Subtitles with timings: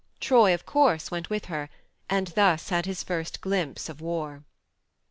[0.19, 1.69] Troy of course went with her,
[2.09, 4.43] and thus had his first glimpse of war.